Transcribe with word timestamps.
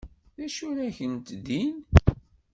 D 0.35 0.39
acu 0.45 0.63
ara 0.69 0.95
gent 0.97 1.27
din? 1.45 1.77